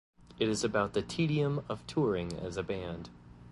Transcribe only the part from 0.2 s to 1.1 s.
It is about the